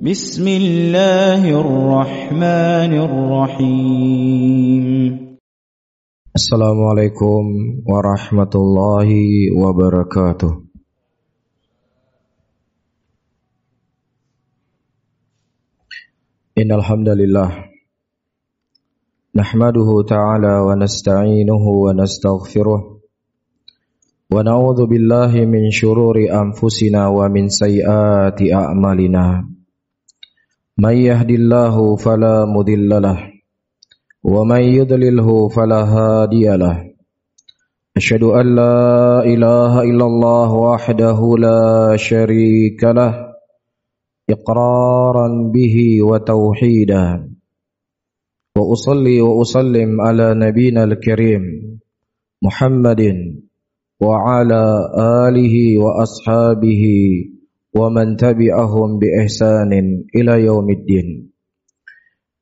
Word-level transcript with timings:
بسم 0.00 0.44
الله 0.48 1.42
الرحمن 1.60 2.92
الرحيم 3.08 4.86
السلام 6.36 6.78
عليكم 6.90 7.42
ورحمة 7.88 8.52
الله 8.54 9.08
وبركاته 9.56 10.52
إن 16.58 16.72
الحمد 16.72 17.08
لله 17.08 17.50
نحمده 19.34 19.88
تعالى 20.08 20.54
ونستعينه 20.68 21.64
ونستغفره 21.84 22.80
ونعوذ 24.32 24.86
بالله 24.86 25.32
من 25.44 25.70
شرور 25.70 26.16
أنفسنا 26.42 27.08
ومن 27.08 27.48
سيئات 27.48 28.38
أعمالنا 28.52 29.49
من 30.81 30.95
يهد 30.97 31.29
الله 31.29 31.95
فلا 31.95 32.45
مضل 32.45 32.89
له 32.89 33.19
ومن 34.23 34.61
يضلله 34.61 35.29
فلا 35.49 35.81
هادي 35.83 36.57
له. 36.57 36.77
أشهد 37.97 38.23
أن 38.23 38.55
لا 38.55 39.21
إله 39.33 39.81
إلا 39.81 40.05
الله 40.05 40.53
وحده 40.53 41.19
لا 41.37 41.95
شريك 41.97 42.81
له 42.83 43.13
إقرارا 44.29 45.27
به 45.53 45.77
وتوحيدا. 46.01 47.05
وأصلي 48.57 49.21
وأسلم 49.21 50.01
على 50.01 50.33
نبينا 50.33 50.83
الكريم 50.83 51.43
محمد 52.41 53.01
وعلى 54.01 54.63
آله 55.27 55.55
وأصحابه 55.77 56.83
ومن 57.75 58.15
تبعهم 58.15 58.99
بإحسان 58.99 59.71
إلى 60.15 60.45
يوم 60.45 60.69
الدين. 60.69 61.31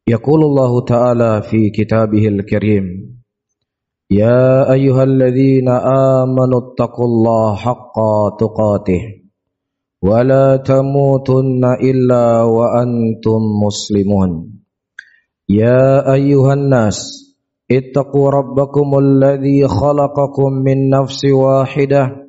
يقول 0.08 0.44
الله 0.44 0.86
تعالى 0.86 1.42
في 1.42 1.70
كتابه 1.70 2.28
الكريم 2.28 2.86
يا 4.12 4.72
أيها 4.74 5.04
الذين 5.04 5.70
آمنوا 5.70 6.62
اتقوا 6.66 7.06
الله 7.06 7.56
حق 7.56 7.98
تقاته 8.40 9.02
ولا 10.02 10.58
تموتن 10.58 11.64
إلا 11.82 12.44
وأنتم 12.44 13.42
مسلمون. 13.66 14.32
يا 15.50 16.14
أيها 16.14 16.54
الناس 16.54 16.98
اتقوا 17.72 18.30
ربكم 18.30 18.98
الذي 18.98 19.68
خلقكم 19.68 20.54
من 20.66 20.90
نفس 20.90 21.26
واحدة 21.26 22.29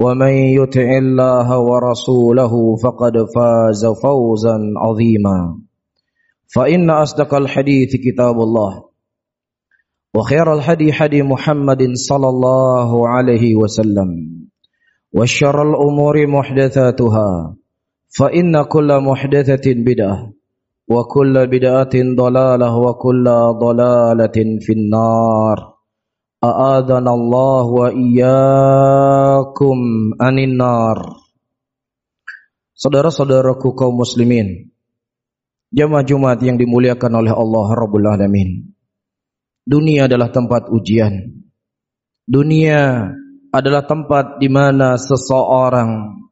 ومن 0.00 0.32
يطع 0.32 0.98
الله 0.98 1.58
ورسوله 1.58 2.76
فقد 2.76 3.12
فاز 3.36 3.86
فوزا 4.02 4.56
عظيما. 4.76 5.58
فإن 6.54 6.90
أصدق 6.90 7.34
الحديث 7.34 7.96
كتاب 7.96 8.36
الله 8.40 8.84
وخير 10.14 10.54
الحدي 10.54 10.92
حدي 10.92 11.22
محمد 11.22 11.82
صلى 11.94 12.28
الله 12.28 13.08
عليه 13.08 13.56
وسلم 13.56 14.08
وشر 15.12 15.62
الأمور 15.62 16.26
محدثاتها 16.26 17.56
فإن 18.18 18.62
كل 18.62 19.00
محدثة 19.00 19.66
بدعة 19.66 20.32
وكل 20.88 21.46
بدعة 21.46 21.94
ضلالة 22.16 22.76
وكل 22.76 23.24
ضلالة 23.60 24.38
في 24.60 24.72
النار. 24.72 25.75
أعاذنا 26.41 27.05
الله 27.05 27.65
وإياكم 27.69 29.77
عن 30.17 30.35
النار 30.41 30.99
Saudara-saudaraku 32.81 33.77
kaum 33.77 34.01
muslimin 34.01 34.73
Jamaah 35.69 36.01
Jumat 36.01 36.41
yang 36.41 36.57
dimuliakan 36.57 37.13
oleh 37.13 37.29
Allah 37.29 37.67
Rabbul 37.77 38.09
Alamin 38.09 38.73
Dunia 39.61 40.09
adalah 40.09 40.33
tempat 40.33 40.73
ujian 40.73 41.45
Dunia 42.25 43.13
adalah 43.53 43.85
tempat 43.85 44.41
di 44.41 44.49
mana 44.49 44.97
seseorang 44.97 46.25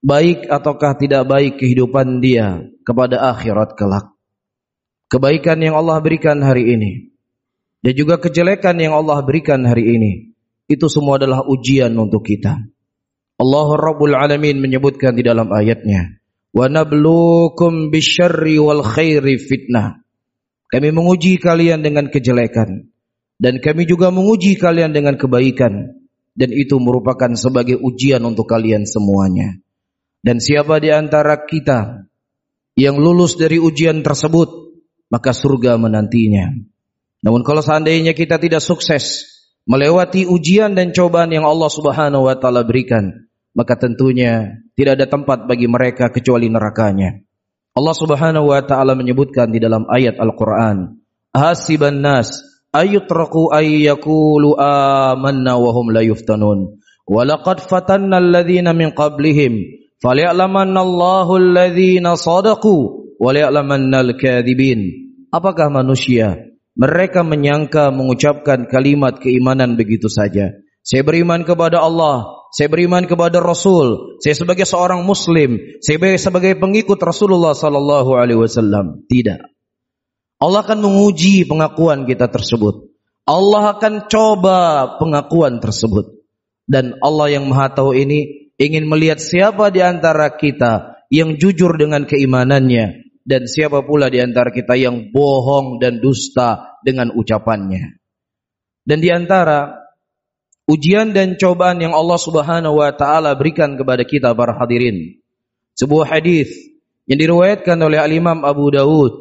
Baik 0.00 0.48
ataukah 0.48 0.96
tidak 0.96 1.28
baik 1.28 1.60
kehidupan 1.60 2.24
dia 2.24 2.64
kepada 2.80 3.28
akhirat 3.28 3.76
kelak 3.76 4.08
Kebaikan 5.12 5.60
yang 5.60 5.76
Allah 5.76 6.00
berikan 6.00 6.40
hari 6.40 6.80
ini 6.80 7.12
dan 7.87 7.95
juga 7.95 8.19
kejelekan 8.19 8.75
yang 8.83 8.99
Allah 8.99 9.23
berikan 9.23 9.63
hari 9.63 9.95
ini 9.95 10.11
itu 10.67 10.91
semua 10.91 11.15
adalah 11.15 11.47
ujian 11.47 11.95
untuk 11.95 12.27
kita. 12.27 12.67
Allah 13.39 13.67
Rabbul 13.79 14.11
Alamin 14.11 14.59
menyebutkan 14.59 15.15
di 15.15 15.23
dalam 15.23 15.47
ayatnya, 15.55 16.19
"Wa 16.51 16.67
nabluukum 16.67 17.87
bisyarri 17.87 18.59
wal 18.59 18.83
khairi 18.83 19.39
fitnah." 19.39 20.03
Kami 20.67 20.91
menguji 20.91 21.39
kalian 21.39 21.79
dengan 21.79 22.11
kejelekan 22.11 22.91
dan 23.39 23.63
kami 23.63 23.87
juga 23.87 24.11
menguji 24.11 24.59
kalian 24.59 24.91
dengan 24.91 25.15
kebaikan 25.15 25.95
dan 26.35 26.49
itu 26.51 26.75
merupakan 26.83 27.31
sebagai 27.39 27.79
ujian 27.79 28.19
untuk 28.27 28.51
kalian 28.51 28.83
semuanya. 28.83 29.63
Dan 30.19 30.43
siapa 30.43 30.83
di 30.83 30.91
antara 30.91 31.39
kita 31.47 32.03
yang 32.75 32.99
lulus 32.99 33.39
dari 33.39 33.63
ujian 33.63 34.03
tersebut, 34.03 34.75
maka 35.07 35.31
surga 35.31 35.79
menantinya. 35.79 36.51
Namun 37.27 37.43
kalau 37.43 37.59
seandainya 37.59 38.15
kita 38.15 38.39
tidak 38.39 38.63
sukses 38.63 39.27
melewati 39.67 40.23
ujian 40.23 40.79
dan 40.79 40.95
cobaan 40.95 41.27
yang 41.35 41.43
Allah 41.43 41.67
Subhanahu 41.67 42.23
wa 42.23 42.39
taala 42.39 42.63
berikan, 42.63 43.27
maka 43.51 43.75
tentunya 43.75 44.63
tidak 44.79 44.95
ada 44.95 45.11
tempat 45.11 45.43
bagi 45.43 45.67
mereka 45.67 46.07
kecuali 46.07 46.47
nerakanya. 46.47 47.19
Allah 47.75 47.95
Subhanahu 47.99 48.47
wa 48.47 48.63
taala 48.63 48.95
menyebutkan 48.95 49.51
di 49.51 49.59
dalam 49.59 49.83
ayat 49.91 50.15
Al-Qur'an, 50.15 51.03
"Hasiban 51.35 51.99
nas 51.99 52.31
ayutraku 52.71 53.51
ayyakulu 53.51 54.55
amanna 54.55 55.59
wa 55.59 55.75
hum 55.75 55.91
la 55.91 56.07
yuftanun." 56.07 56.79
Walaqad 57.11 57.59
fatanna 57.59 58.23
alladhina 58.23 58.71
min 58.71 58.95
qablihim 58.95 59.83
falya'lamanna 59.99 60.79
Allahu 60.79 61.43
alladhina 61.43 62.15
sadaqu 62.15 62.75
wa 63.19 63.29
li'lamanna 63.35 63.99
al-kadhibin. 63.99 65.11
Apakah 65.27 65.67
manusia 65.67 66.55
mereka 66.77 67.25
menyangka 67.25 67.89
mengucapkan 67.89 68.69
kalimat 68.69 69.17
keimanan 69.17 69.73
begitu 69.73 70.07
saja. 70.07 70.53
Saya 70.85 71.03
beriman 71.03 71.43
kepada 71.43 71.83
Allah, 71.83 72.47
saya 72.53 72.71
beriman 72.71 73.03
kepada 73.09 73.43
Rasul, 73.43 74.21
saya 74.23 74.37
sebagai 74.37 74.63
seorang 74.63 75.03
muslim, 75.03 75.59
saya 75.83 75.99
sebagai 76.15 76.55
pengikut 76.55 76.95
Rasulullah 77.01 77.51
sallallahu 77.51 78.15
alaihi 78.15 78.39
wasallam. 78.39 79.03
Tidak. 79.09 79.41
Allah 80.37 80.61
akan 80.63 80.79
menguji 80.85 81.49
pengakuan 81.49 82.05
kita 82.05 82.29
tersebut. 82.29 82.93
Allah 83.27 83.75
akan 83.75 84.07
coba 84.07 84.57
pengakuan 85.01 85.59
tersebut. 85.59 86.13
Dan 86.69 86.95
Allah 87.03 87.35
yang 87.35 87.49
Maha 87.49 87.73
Tahu 87.73 87.91
ini 87.97 88.53
ingin 88.55 88.87
melihat 88.87 89.19
siapa 89.19 89.73
di 89.73 89.81
antara 89.83 90.29
kita 90.35 91.03
yang 91.11 91.35
jujur 91.35 91.75
dengan 91.75 92.03
keimanannya 92.03 93.06
dan 93.27 93.43
siapa 93.43 93.83
pula 93.83 94.07
di 94.07 94.23
antara 94.23 94.55
kita 94.55 94.79
yang 94.79 95.11
bohong 95.11 95.83
dan 95.83 95.99
dusta 95.99 96.79
dengan 96.79 97.11
ucapannya. 97.11 97.99
Dan 98.87 99.03
di 99.03 99.11
antara 99.11 99.83
ujian 100.63 101.11
dan 101.11 101.35
cobaan 101.35 101.83
yang 101.83 101.91
Allah 101.91 102.15
Subhanahu 102.15 102.79
wa 102.79 102.95
taala 102.95 103.35
berikan 103.35 103.75
kepada 103.75 104.07
kita 104.07 104.31
para 104.31 104.55
hadirin. 104.55 105.19
Sebuah 105.75 106.07
hadis 106.07 106.55
yang 107.03 107.19
diriwayatkan 107.19 107.75
oleh 107.83 107.99
Al-Imam 107.99 108.47
Abu 108.47 108.71
Dawud 108.71 109.19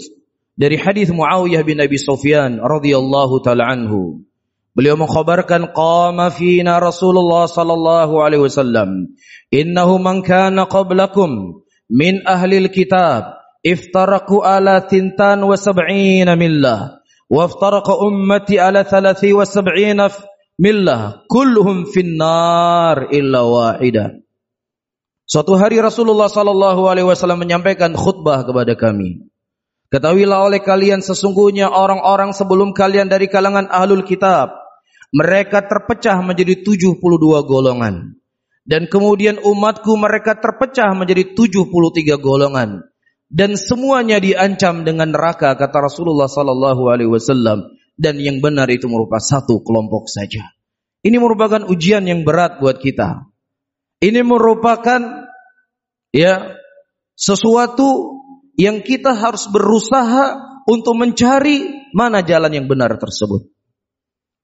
dari 0.55 0.79
hadis 0.79 1.11
Muawiyah 1.11 1.67
bin 1.67 1.83
Abi 1.83 1.99
Sufyan 1.99 2.63
radhiyallahu 2.63 3.43
taala 3.43 3.75
anhu. 3.75 4.23
Beliau 4.71 4.95
mengkhabarkan 4.95 5.75
qama 5.75 6.31
fina 6.31 6.79
Rasulullah 6.79 7.51
sallallahu 7.51 8.23
alaihi 8.23 8.47
wasallam 8.47 9.19
innahu 9.51 9.99
man 9.99 10.23
kana 10.23 10.71
qablakum 10.71 11.65
min 11.91 12.23
ahli 12.23 12.61
alkitab 12.61 13.46
iftaraku 13.67 14.47
ala 14.47 14.87
tintan 14.87 15.43
wa 15.43 15.59
sab'ina 15.59 16.39
millah 16.39 17.03
wa 17.27 17.43
iftaraqa 17.51 17.99
ummati 17.99 18.63
ala 18.63 18.87
thalathi 18.87 19.35
wa 19.35 19.43
sab'ina 19.43 20.07
millah 20.63 21.27
kulluhum 21.27 21.91
finnar 21.91 23.11
illa 23.11 23.43
wahida 23.43 24.23
Suatu 25.27 25.59
hari 25.59 25.83
Rasulullah 25.83 26.31
sallallahu 26.31 26.87
alaihi 26.87 27.11
wasallam 27.11 27.43
menyampaikan 27.43 27.99
khutbah 27.99 28.47
kepada 28.47 28.79
kami. 28.79 29.27
Ketahuilah 29.91 30.47
oleh 30.47 30.63
kalian 30.63 31.03
sesungguhnya 31.03 31.67
orang-orang 31.67 32.31
sebelum 32.31 32.71
kalian 32.71 33.11
dari 33.11 33.27
kalangan 33.27 33.67
ahlul 33.67 34.07
kitab 34.07 34.55
mereka 35.11 35.67
terpecah 35.67 36.23
menjadi 36.23 36.63
72 36.63 37.03
golongan. 37.43 38.15
Dan 38.67 38.87
kemudian 38.87 39.43
umatku 39.43 39.99
mereka 39.99 40.39
terpecah 40.39 40.95
menjadi 40.95 41.35
73 41.35 42.23
golongan. 42.23 42.87
Dan 43.27 43.59
semuanya 43.59 44.23
diancam 44.23 44.87
dengan 44.87 45.11
neraka 45.11 45.59
kata 45.59 45.91
Rasulullah 45.91 46.31
sallallahu 46.31 46.87
alaihi 46.87 47.11
wasallam 47.11 47.75
dan 47.99 48.23
yang 48.23 48.39
benar 48.39 48.71
itu 48.71 48.87
merupakan 48.87 49.23
satu 49.23 49.67
kelompok 49.67 50.07
saja. 50.07 50.55
Ini 51.03 51.19
merupakan 51.19 51.67
ujian 51.67 52.07
yang 52.07 52.23
berat 52.23 52.63
buat 52.63 52.79
kita. 52.79 53.27
Ini 53.99 54.23
merupakan 54.23 55.27
ya 56.15 56.55
sesuatu 57.17 58.21
yang 58.55 58.85
kita 58.85 59.17
harus 59.17 59.49
berusaha 59.51 60.39
untuk 60.69 60.95
mencari 60.99 61.89
mana 61.97 62.21
jalan 62.23 62.53
yang 62.53 62.67
benar 62.69 62.95
tersebut. 62.99 63.49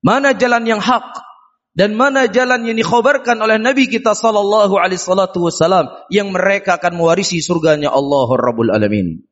Mana 0.02 0.34
jalan 0.34 0.66
yang 0.66 0.80
hak 0.82 1.31
dan 1.72 1.96
mana 1.96 2.28
jalan 2.28 2.68
yang 2.68 2.76
dikhabarkan 2.76 3.40
oleh 3.40 3.56
Nabi 3.56 3.88
kita 3.88 4.12
sallallahu 4.12 4.76
alaihi 4.76 5.00
wasallam 5.00 5.88
yang 6.12 6.28
mereka 6.28 6.76
akan 6.76 7.00
mewarisi 7.00 7.40
surganya 7.40 7.88
Allah 7.88 8.28
Rabbul 8.28 8.68
Alamin. 8.68 9.24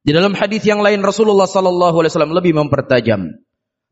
Di 0.00 0.14
dalam 0.14 0.32
hadis 0.38 0.62
yang 0.62 0.80
lain 0.86 1.02
Rasulullah 1.02 1.50
sallallahu 1.50 1.98
alaihi 1.98 2.12
wasallam 2.14 2.32
lebih 2.32 2.54
mempertajam 2.54 3.42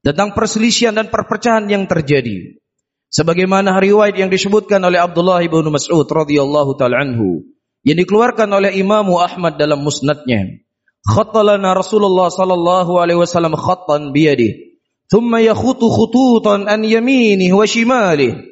tentang 0.06 0.30
perselisihan 0.30 0.94
dan 0.94 1.10
perpecahan 1.10 1.66
yang 1.66 1.90
terjadi. 1.90 2.62
Sebagaimana 3.08 3.82
riwayat 3.82 4.14
yang 4.14 4.30
disebutkan 4.30 4.78
oleh 4.84 5.00
Abdullah 5.00 5.42
bin 5.42 5.66
Mas'ud 5.72 6.06
radhiyallahu 6.06 6.78
taala 6.78 7.02
anhu 7.02 7.42
yang 7.82 7.98
dikeluarkan 7.98 8.46
oleh 8.52 8.78
Imam 8.78 9.10
Ahmad 9.18 9.58
dalam 9.58 9.82
musnadnya. 9.82 10.62
Khattalana 11.02 11.74
Rasulullah 11.74 12.30
sallallahu 12.30 13.00
alaihi 13.00 13.18
wasallam 13.18 13.56
khattan 13.56 14.12
biyadihi 14.12 14.67
thumma 15.08 15.43
yakhutu 15.43 15.88
khututan 15.88 16.69
an 16.69 16.84
yaminihi 16.84 17.52
wa 17.52 17.66
shimalihi. 17.66 18.46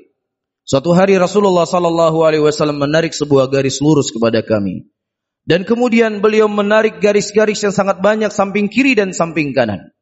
Suatu 0.67 0.91
hari 0.91 1.15
Rasulullah 1.15 1.63
sallallahu 1.63 2.27
alaihi 2.27 2.43
wasallam 2.43 2.83
menarik 2.83 3.15
sebuah 3.15 3.47
garis 3.47 3.79
lurus 3.79 4.11
kepada 4.11 4.43
kami. 4.43 4.91
Dan 5.47 5.63
kemudian 5.63 6.19
beliau 6.19 6.51
menarik 6.51 6.99
garis-garis 6.99 7.63
yang 7.63 7.71
sangat 7.71 8.03
banyak 8.03 8.35
samping 8.35 8.67
kiri 8.67 8.99
dan 8.99 9.15
samping 9.15 9.55
kanan. 9.55 9.95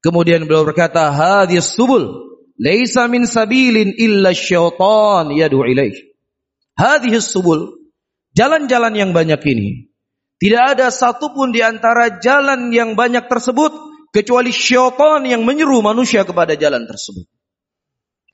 Kemudian 0.00 0.48
beliau 0.48 0.64
berkata, 0.64 1.12
"Hadhis 1.12 1.76
subul 1.76 2.28
Laisa 2.58 3.06
min 3.06 3.22
sabilin 3.22 3.94
illa 3.94 4.34
syaitan 4.34 5.30
yadu 5.30 5.62
ilaih. 5.62 5.94
Hadhihi 6.74 7.22
subul. 7.22 7.78
Jalan-jalan 8.34 8.98
yang 8.98 9.10
banyak 9.14 9.38
ini. 9.46 9.94
Tidak 10.38 10.62
ada 10.74 10.90
satupun 10.90 11.54
di 11.54 11.62
antara 11.62 12.18
jalan 12.18 12.70
yang 12.74 12.94
banyak 12.94 13.26
tersebut 13.26 13.70
kecuali 14.12 14.50
syaitan 14.54 15.24
yang 15.24 15.44
menyeru 15.44 15.80
manusia 15.84 16.24
kepada 16.24 16.56
jalan 16.56 16.84
tersebut. 16.88 17.28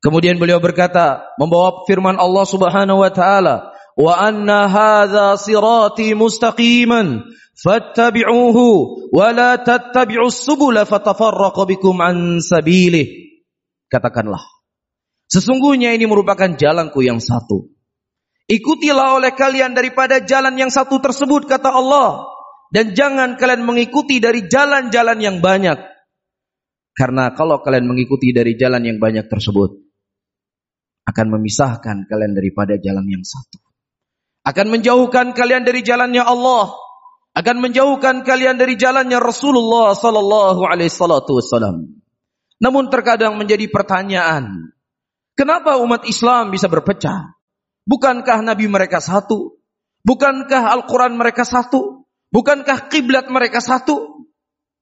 Kemudian 0.04 0.36
beliau 0.36 0.60
berkata, 0.60 1.32
membawa 1.40 1.88
firman 1.88 2.20
Allah 2.20 2.44
Subhanahu 2.44 3.00
wa 3.00 3.08
taala, 3.08 3.72
"Wa 3.96 4.20
anna 4.20 4.68
hadza 4.68 5.40
sirati 5.40 6.12
mustaqiman 6.12 7.24
fattabi'uhu 7.56 8.66
wa 9.08 9.28
la 9.32 9.56
tattabi'us 9.56 10.44
subula 10.44 10.84
fatafarraqu 10.84 11.64
bikum 11.64 12.04
an 12.04 12.36
sabilihi." 12.44 13.40
Katakanlah, 13.88 14.44
sesungguhnya 15.24 15.96
ini 15.96 16.04
merupakan 16.04 16.52
jalanku 16.52 17.00
yang 17.00 17.22
satu. 17.22 17.72
Ikutilah 18.44 19.16
oleh 19.16 19.32
kalian 19.32 19.72
daripada 19.72 20.20
jalan 20.20 20.52
yang 20.60 20.68
satu 20.68 21.00
tersebut, 21.00 21.48
kata 21.48 21.72
Allah. 21.72 22.33
Dan 22.72 22.96
jangan 22.96 23.36
kalian 23.40 23.62
mengikuti 23.66 24.22
dari 24.22 24.46
jalan-jalan 24.46 25.18
yang 25.20 25.36
banyak. 25.42 25.78
Karena 26.94 27.34
kalau 27.34 27.58
kalian 27.58 27.90
mengikuti 27.90 28.30
dari 28.30 28.54
jalan 28.54 28.86
yang 28.86 28.98
banyak 29.02 29.26
tersebut, 29.26 29.84
akan 31.04 31.26
memisahkan 31.36 32.08
kalian 32.08 32.32
daripada 32.32 32.78
jalan 32.80 33.04
yang 33.04 33.24
satu. 33.26 33.60
Akan 34.44 34.70
menjauhkan 34.72 35.32
kalian 35.32 35.64
dari 35.64 35.80
jalannya 35.80 36.22
Allah. 36.22 36.72
Akan 37.34 37.58
menjauhkan 37.58 38.22
kalian 38.22 38.60
dari 38.60 38.78
jalannya 38.78 39.18
Rasulullah 39.18 39.90
sallallahu 39.96 40.62
alaihi 40.70 40.92
wasallam. 40.92 41.98
Namun 42.62 42.88
terkadang 42.94 43.34
menjadi 43.34 43.66
pertanyaan, 43.66 44.70
kenapa 45.34 45.82
umat 45.82 46.06
Islam 46.06 46.54
bisa 46.54 46.70
berpecah? 46.70 47.34
Bukankah 47.84 48.40
nabi 48.40 48.70
mereka 48.70 49.02
satu? 49.02 49.58
Bukankah 50.06 50.72
Al-Quran 50.78 51.18
mereka 51.18 51.42
satu? 51.42 52.03
Bukankah 52.34 52.90
kiblat 52.90 53.30
mereka 53.30 53.62
satu? 53.62 54.26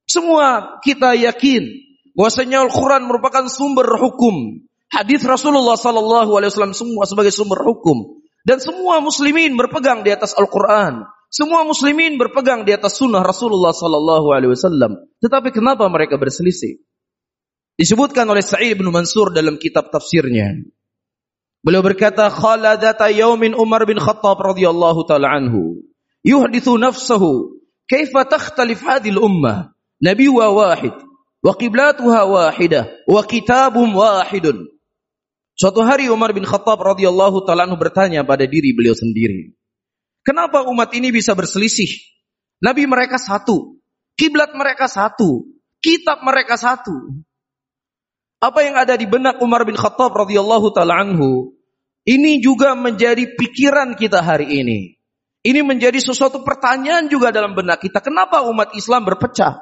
Semua 0.08 0.80
kita 0.80 1.12
yakin 1.12 1.68
bahwasanya 2.16 2.64
Al-Quran 2.64 3.04
merupakan 3.04 3.44
sumber 3.52 3.92
hukum. 4.00 4.64
Hadis 4.88 5.20
Rasulullah 5.20 5.76
Sallallahu 5.76 6.32
Alaihi 6.32 6.48
Wasallam 6.48 6.72
semua 6.72 7.04
sebagai 7.04 7.28
sumber 7.28 7.60
hukum. 7.60 8.24
Dan 8.42 8.56
semua 8.56 9.04
muslimin 9.04 9.52
berpegang 9.54 10.00
di 10.00 10.10
atas 10.10 10.32
Al-Quran. 10.32 11.04
Semua 11.28 11.64
muslimin 11.64 12.16
berpegang 12.16 12.64
di 12.64 12.72
atas 12.72 12.96
sunnah 12.96 13.20
Rasulullah 13.20 13.76
Sallallahu 13.76 14.32
Alaihi 14.32 14.56
Wasallam. 14.56 15.12
Tetapi 15.20 15.52
kenapa 15.52 15.84
mereka 15.92 16.16
berselisih? 16.16 16.80
Disebutkan 17.76 18.28
oleh 18.28 18.44
Sa'id 18.44 18.80
bin 18.80 18.88
Mansur 18.88 19.32
dalam 19.32 19.60
kitab 19.60 19.92
tafsirnya. 19.92 20.56
Beliau 21.64 21.80
berkata, 21.84 22.28
"Khaladata 22.28 23.08
yaumin 23.12 23.56
Umar 23.56 23.84
bin 23.88 23.96
Khattab 23.96 24.40
radhiyallahu 24.40 25.04
taala 25.08 25.40
yuhdithu 26.26 26.78
nafsahu, 26.78 27.62
kaifa 27.86 28.26
takhtalif 28.26 28.82
hadhihi 28.82 29.14
al-ummah? 29.14 29.74
Nabi 30.02 30.26
wa 30.26 30.50
wahid, 30.50 30.94
wa 31.42 31.52
qiblatuha 31.54 32.26
wahidah, 32.26 32.90
wa 33.06 33.22
kitabum 33.22 33.94
wahidun." 33.94 34.66
Suatu 35.54 35.84
hari 35.84 36.08
Umar 36.08 36.32
bin 36.32 36.48
Khattab 36.48 36.80
radhiyallahu 36.80 37.44
taala 37.46 37.68
bertanya 37.76 38.24
pada 38.24 38.48
diri 38.48 38.74
beliau 38.74 38.96
sendiri, 38.96 39.54
"Kenapa 40.24 40.64
umat 40.66 40.90
ini 40.96 41.12
bisa 41.12 41.36
berselisih? 41.36 41.92
Nabi 42.62 42.86
mereka 42.86 43.18
satu, 43.18 43.78
kiblat 44.14 44.54
mereka 44.54 44.86
satu, 44.86 45.50
kitab 45.82 46.22
mereka 46.22 46.54
satu. 46.54 47.20
Apa 48.42 48.62
yang 48.62 48.78
ada 48.78 48.94
di 48.94 49.06
benak 49.06 49.38
Umar 49.42 49.66
bin 49.66 49.74
Khattab 49.74 50.14
radhiyallahu 50.14 50.74
taala 50.74 51.02
anhu 51.02 51.58
ini 52.02 52.42
juga 52.42 52.74
menjadi 52.74 53.38
pikiran 53.38 53.94
kita 53.94 54.22
hari 54.22 54.62
ini. 54.62 54.98
Ini 55.42 55.66
menjadi 55.66 55.98
sesuatu 55.98 56.46
pertanyaan 56.46 57.10
juga 57.10 57.34
dalam 57.34 57.58
benak 57.58 57.82
kita. 57.82 57.98
Kenapa 57.98 58.46
umat 58.46 58.78
Islam 58.78 59.02
berpecah? 59.02 59.58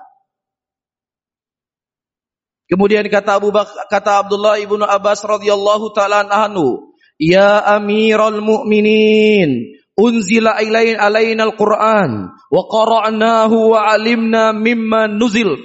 Kemudian 2.69 3.03
kata 3.09 3.41
Abu 3.41 3.51
Bakar, 3.51 3.89
kata 3.89 4.23
Abdullah 4.23 4.61
ibnu 4.61 4.85
Abbas 4.87 5.25
radhiyallahu 5.27 5.91
taala 5.91 6.23
anhu, 6.23 6.95
"Ya 7.19 7.59
Amirul 7.65 8.45
Mukminin, 8.45 9.75
unzila 9.99 10.61
ilaina 10.63 11.03
alaina 11.03 11.43
al-Qur'an 11.51 12.31
wa 12.31 12.63
qara'nahu 12.71 13.75
wa 13.75 13.91
'alimna 13.91 14.55
mimma 14.55 15.11
nuzil." 15.11 15.59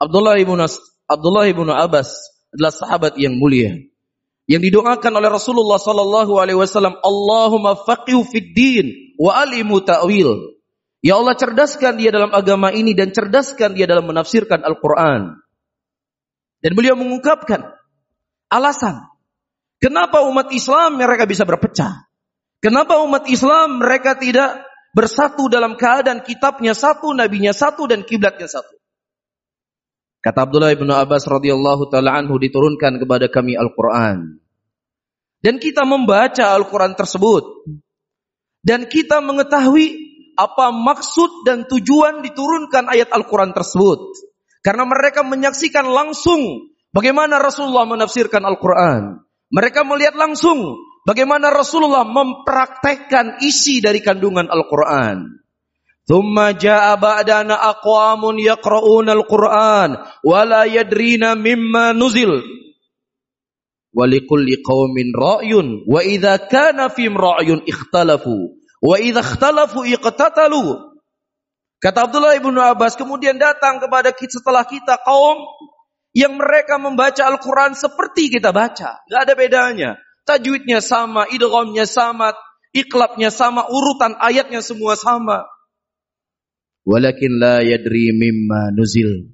Abdullah 0.00 0.34
ibnu 0.40 0.58
Abdullah 1.06 1.46
ibnu 1.46 1.70
Abbas 1.70 2.10
adalah 2.50 2.72
sahabat 2.74 3.12
yang 3.20 3.38
mulia 3.38 3.78
yang 4.44 4.60
didoakan 4.60 5.12
oleh 5.16 5.30
Rasulullah 5.32 5.80
sallallahu 5.80 6.36
alaihi 6.36 6.58
wasallam 6.60 7.00
Allahumma 7.00 7.80
faqihu 7.80 8.24
fid 8.28 8.52
din 8.52 8.86
wa 9.16 9.32
alimu 9.40 9.80
ta'wil. 9.80 10.60
Ya 11.04 11.20
Allah 11.20 11.36
cerdaskan 11.36 12.00
dia 12.00 12.12
dalam 12.12 12.32
agama 12.32 12.72
ini 12.72 12.96
dan 12.96 13.12
cerdaskan 13.12 13.76
dia 13.76 13.84
dalam 13.84 14.08
menafsirkan 14.08 14.64
Al-Qur'an. 14.64 15.36
Dan 16.64 16.72
beliau 16.72 16.96
mengungkapkan 16.96 17.60
alasan 18.48 19.04
kenapa 19.80 20.24
umat 20.28 20.48
Islam 20.52 20.96
mereka 20.96 21.28
bisa 21.28 21.44
berpecah. 21.44 22.08
Kenapa 22.64 23.04
umat 23.04 23.28
Islam 23.28 23.84
mereka 23.84 24.16
tidak 24.16 24.64
bersatu 24.96 25.52
dalam 25.52 25.76
keadaan 25.76 26.24
kitabnya 26.24 26.72
satu 26.72 27.12
nabinya 27.12 27.52
satu 27.52 27.84
dan 27.84 28.08
kiblatnya 28.08 28.48
satu 28.48 28.83
Kata 30.24 30.48
Abdullah 30.48 30.72
bin 30.72 30.88
Abbas 30.88 31.28
radhiyallahu 31.28 31.92
taala 31.92 32.16
anhu 32.16 32.40
diturunkan 32.40 32.96
kepada 32.96 33.28
kami 33.28 33.60
Al-Qur'an. 33.60 34.40
Dan 35.44 35.60
kita 35.60 35.84
membaca 35.84 36.56
Al-Qur'an 36.56 36.96
tersebut. 36.96 37.68
Dan 38.64 38.88
kita 38.88 39.20
mengetahui 39.20 39.92
apa 40.40 40.72
maksud 40.72 41.44
dan 41.44 41.68
tujuan 41.68 42.24
diturunkan 42.24 42.88
ayat 42.88 43.12
Al-Qur'an 43.12 43.52
tersebut. 43.52 44.00
Karena 44.64 44.88
mereka 44.88 45.20
menyaksikan 45.20 45.84
langsung 45.92 46.72
bagaimana 46.88 47.36
Rasulullah 47.36 47.84
menafsirkan 47.84 48.48
Al-Qur'an. 48.48 49.20
Mereka 49.52 49.84
melihat 49.84 50.16
langsung 50.16 50.80
bagaimana 51.04 51.52
Rasulullah 51.52 52.08
mempraktekkan 52.08 53.44
isi 53.44 53.84
dari 53.84 54.00
kandungan 54.00 54.48
Al-Qur'an. 54.48 55.43
ثم 56.09 56.41
جاء 56.41 56.95
بعدنا 56.95 57.53
أقوام 57.69 58.39
يقرؤون 58.39 59.09
القرآن 59.09 59.91
ولا 60.25 60.63
يدرين 60.63 61.37
مما 61.37 61.91
نزل 61.93 62.33
wa 63.93 64.05
likulli 64.05 64.61
qaumin 64.61 65.09
ra'yun 65.13 65.85
wa 65.89 66.01
idza 66.05 66.37
kana 66.45 66.93
fim 66.93 67.17
ra'yun 67.17 67.65
ikhtalafu 67.65 68.53
wa 68.85 68.95
idza 69.01 69.21
ikhtalafu 69.25 69.85
iqtatalu 69.85 70.89
Kata 71.79 72.11
Abdullah 72.11 72.35
ibnu 72.35 72.59
Abbas 72.59 72.99
kemudian 72.99 73.39
datang 73.39 73.79
kepada 73.79 74.11
kita 74.11 74.43
setelah 74.43 74.67
kita 74.67 74.99
kaum 74.99 75.39
yang 76.11 76.35
mereka 76.35 76.75
membaca 76.75 77.23
Al-Quran 77.23 77.71
seperti 77.71 78.27
kita 78.27 78.51
baca. 78.51 78.99
Gak 79.07 79.21
ada 79.23 79.31
bedanya. 79.31 79.95
Tajwidnya 80.27 80.83
sama, 80.83 81.23
idghamnya 81.31 81.87
sama, 81.87 82.35
iklabnya 82.75 83.31
sama, 83.31 83.63
urutan 83.71 84.19
ayatnya 84.19 84.59
semua 84.59 84.99
sama. 84.99 85.47
Walakin 86.84 87.40
la 87.40 87.64
yadri 87.64 88.12
mimma 88.12 88.72
nuzil. 88.76 89.32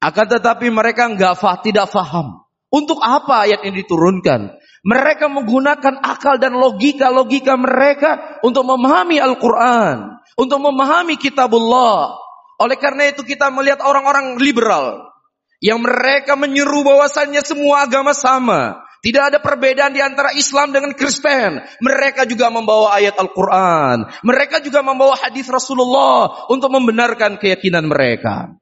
Akan 0.00 0.28
tetapi 0.28 0.68
mereka 0.68 1.08
enggak 1.08 1.40
fah, 1.40 1.58
tidak 1.64 1.88
faham. 1.88 2.44
Untuk 2.68 3.00
apa 3.00 3.48
ayat 3.48 3.64
ini 3.64 3.82
diturunkan? 3.82 4.52
Mereka 4.86 5.26
menggunakan 5.32 5.98
akal 6.04 6.38
dan 6.38 6.54
logika-logika 6.54 7.58
mereka 7.58 8.38
untuk 8.44 8.62
memahami 8.68 9.18
Al-Quran 9.18 10.16
untuk 10.36 10.60
memahami 10.60 11.16
kitabullah. 11.16 12.12
Oleh 12.60 12.76
karena 12.80 13.08
itu 13.10 13.24
kita 13.24 13.52
melihat 13.52 13.84
orang-orang 13.84 14.40
liberal 14.40 15.12
yang 15.60 15.80
mereka 15.80 16.36
menyeru 16.36 16.84
bahwasannya 16.84 17.40
semua 17.42 17.88
agama 17.88 18.12
sama. 18.12 18.85
Tidak 19.04 19.22
ada 19.32 19.38
perbedaan 19.38 19.92
di 19.94 20.02
antara 20.02 20.32
Islam 20.34 20.72
dengan 20.74 20.92
Kristen. 20.96 21.62
Mereka 21.80 22.26
juga 22.26 22.50
membawa 22.50 22.96
ayat 22.96 23.16
Al-Quran. 23.16 24.08
Mereka 24.24 24.60
juga 24.64 24.82
membawa 24.82 25.14
hadis 25.20 25.46
Rasulullah 25.46 26.48
untuk 26.50 26.72
membenarkan 26.72 27.38
keyakinan 27.38 27.86
mereka. 27.86 28.56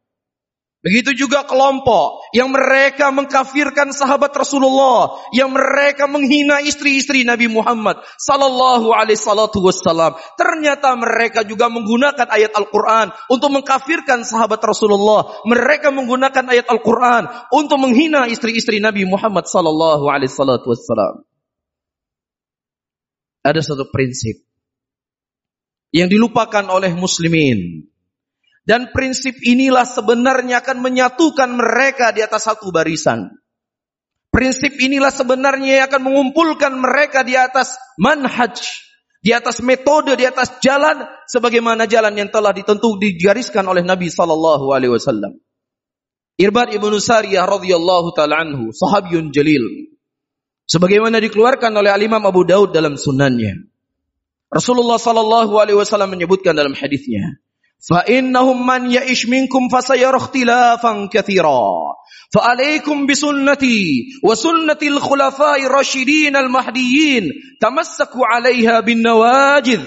Begitu 0.84 1.16
juga 1.16 1.48
kelompok 1.48 2.28
yang 2.36 2.52
mereka 2.52 3.08
mengkafirkan 3.08 3.88
sahabat 3.96 4.36
Rasulullah, 4.36 5.16
yang 5.32 5.48
mereka 5.48 6.04
menghina 6.04 6.60
istri-istri 6.60 7.24
Nabi 7.24 7.48
Muhammad 7.48 8.04
sallallahu 8.20 8.92
alaihi 8.92 9.16
wassalam. 9.16 10.12
Ternyata 10.36 10.92
mereka 11.00 11.40
juga 11.40 11.72
menggunakan 11.72 12.28
ayat 12.28 12.52
Al-Qur'an 12.52 13.16
untuk 13.32 13.48
mengkafirkan 13.56 14.28
sahabat 14.28 14.60
Rasulullah. 14.60 15.40
Mereka 15.48 15.88
menggunakan 15.88 16.52
ayat 16.52 16.68
Al-Qur'an 16.68 17.32
untuk 17.48 17.80
menghina 17.80 18.28
istri-istri 18.28 18.76
Nabi 18.76 19.08
Muhammad 19.08 19.48
sallallahu 19.48 20.04
alaihi 20.04 20.28
wassalam. 20.36 21.24
Ada 23.40 23.72
satu 23.72 23.88
prinsip 23.88 24.36
yang 25.96 26.12
dilupakan 26.12 26.68
oleh 26.68 26.92
muslimin 26.92 27.88
dan 28.64 28.92
prinsip 28.96 29.36
inilah 29.44 29.84
sebenarnya 29.84 30.64
akan 30.64 30.80
menyatukan 30.80 31.52
mereka 31.52 32.16
di 32.16 32.24
atas 32.24 32.48
satu 32.48 32.72
barisan. 32.72 33.28
Prinsip 34.32 34.74
inilah 34.80 35.14
sebenarnya 35.14 35.78
yang 35.78 35.86
akan 35.86 36.02
mengumpulkan 36.10 36.74
mereka 36.74 37.22
di 37.22 37.38
atas 37.38 37.78
manhaj, 38.00 38.58
di 39.22 39.30
atas 39.30 39.62
metode, 39.62 40.18
di 40.18 40.26
atas 40.26 40.58
jalan 40.58 41.06
sebagaimana 41.30 41.86
jalan 41.86 42.18
yang 42.18 42.32
telah 42.34 42.50
ditentu 42.50 42.98
digariskan 42.98 43.62
oleh 43.68 43.86
Nabi 43.86 44.10
sallallahu 44.10 44.74
alaihi 44.74 44.90
wasallam. 44.90 45.38
Irbad 46.34 46.74
ibnu 46.74 46.98
Sariyah 46.98 47.46
radhiyallahu 47.46 48.10
taala 48.10 48.42
sahabiyun 48.74 49.30
jalil. 49.30 49.94
Sebagaimana 50.66 51.22
dikeluarkan 51.22 51.70
oleh 51.76 51.92
Al-Imam 51.92 52.24
Abu 52.26 52.42
Daud 52.42 52.74
dalam 52.74 52.98
sunannya. 52.98 53.70
Rasulullah 54.50 54.98
sallallahu 54.98 55.52
alaihi 55.60 55.78
wasallam 55.78 56.10
menyebutkan 56.10 56.56
dalam 56.56 56.74
hadisnya, 56.74 57.38
فإنهم 57.89 58.67
من 58.67 58.91
يعش 58.91 59.25
منكم 59.25 59.69
فسيرى 59.69 60.17
اختلافا 60.17 61.09
كثيرا 61.13 61.61
فعليكم 62.33 63.05
بسنتي 63.05 64.05
وسنة 64.23 64.77
الخلفاء 64.83 65.65
الراشدين 65.65 66.35
المهديين 66.35 67.23
تمسكوا 67.61 68.25
عليها 68.25 68.79
بالنواجذ 68.79 69.81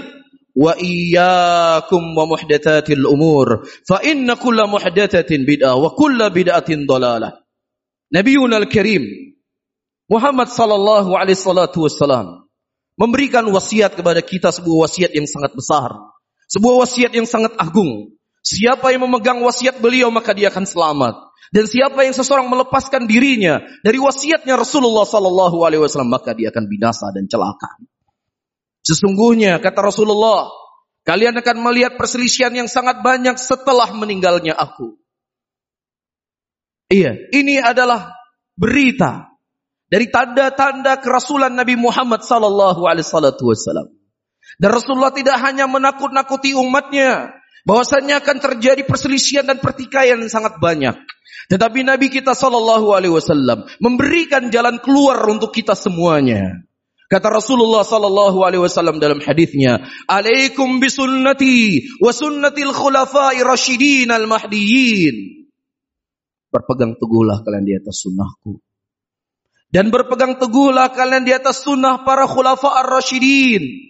وإياكم 0.57 2.03
ومحدثات 2.19 2.91
الأمور 2.91 3.47
فإن 3.89 4.35
كل 4.35 4.59
محدثة 4.69 5.31
بدعة 5.31 5.75
وكل 5.75 6.31
بدعة 6.31 6.69
ضلالة 6.89 7.33
نبينا 8.13 8.57
الكريم 8.59 9.03
Muhammad 10.13 10.53
sallallahu 10.53 11.17
alaihi 11.17 11.41
salatu 11.41 11.89
wassalam 11.89 12.45
memberikan 13.01 13.49
wasiat 13.49 13.97
kepada 13.97 14.21
kita 14.21 14.53
sebuah 14.53 14.85
wasiat 14.85 15.17
yang 15.17 15.25
sangat 15.25 15.57
besar 15.57 15.89
Sebuah 16.48 16.88
wasiat 16.88 17.12
yang 17.12 17.28
sangat 17.28 17.56
agung. 17.60 18.16
Siapa 18.40 18.96
yang 18.96 19.04
memegang 19.04 19.44
wasiat 19.44 19.84
beliau 19.84 20.08
maka 20.08 20.32
dia 20.32 20.48
akan 20.48 20.64
selamat. 20.64 21.16
Dan 21.52 21.64
siapa 21.64 22.04
yang 22.04 22.16
seseorang 22.16 22.48
melepaskan 22.52 23.08
dirinya 23.08 23.64
dari 23.84 24.00
wasiatnya 24.00 24.60
Rasulullah 24.60 25.08
Sallallahu 25.08 25.64
Alaihi 25.64 25.80
Wasallam 25.80 26.12
maka 26.12 26.36
dia 26.36 26.52
akan 26.52 26.68
binasa 26.68 27.08
dan 27.16 27.28
celaka. 27.28 27.72
Sesungguhnya 28.84 29.60
kata 29.60 29.80
Rasulullah, 29.84 30.48
kalian 31.08 31.40
akan 31.40 31.58
melihat 31.60 31.96
perselisihan 31.96 32.52
yang 32.52 32.68
sangat 32.72 33.00
banyak 33.04 33.36
setelah 33.40 33.92
meninggalnya 33.96 34.56
aku. 34.56 35.00
Iya, 36.88 37.16
ini 37.36 37.60
adalah 37.60 38.16
berita 38.56 39.36
dari 39.92 40.08
tanda-tanda 40.08 41.00
kerasulan 41.04 41.52
Nabi 41.52 41.76
Muhammad 41.76 42.24
Sallallahu 42.24 42.88
Alaihi 42.88 43.08
Wasallam. 43.08 43.92
Dan 44.56 44.70
Rasulullah 44.72 45.12
tidak 45.12 45.38
hanya 45.44 45.68
menakut-nakuti 45.68 46.56
umatnya. 46.56 47.36
Bahwasannya 47.68 48.24
akan 48.24 48.38
terjadi 48.40 48.88
perselisihan 48.88 49.44
dan 49.44 49.60
pertikaian 49.60 50.16
yang 50.16 50.32
sangat 50.32 50.56
banyak. 50.64 50.96
Tetapi 51.52 51.84
Nabi 51.84 52.08
kita 52.08 52.32
Shallallahu 52.32 52.96
Alaihi 52.96 53.12
Wasallam 53.12 53.68
memberikan 53.84 54.48
jalan 54.52 54.80
keluar 54.80 55.20
untuk 55.28 55.52
kita 55.52 55.76
semuanya. 55.76 56.64
Kata 57.08 57.32
Rasulullah 57.32 57.88
Sallallahu 57.88 58.44
Alaihi 58.44 58.64
Wasallam 58.64 59.00
dalam 59.00 59.24
hadisnya, 59.24 59.80
"Alaikum 60.12 60.84
bisunnati 60.84 61.88
wa 62.04 62.12
sunnatil 62.12 62.76
khulafai 62.76 63.40
rasyidin 63.48 64.12
al 64.12 64.28
mahdiyin." 64.28 65.48
Berpegang 66.52 67.00
teguhlah 67.00 67.48
kalian 67.48 67.64
di 67.64 67.76
atas 67.80 68.04
sunnahku. 68.04 68.60
Dan 69.72 69.88
berpegang 69.88 70.36
teguhlah 70.36 70.92
kalian 70.92 71.24
di 71.24 71.32
atas 71.32 71.64
sunnah 71.64 72.04
para 72.04 72.28
khulafa 72.28 72.76
ar-rasyidin 72.84 73.88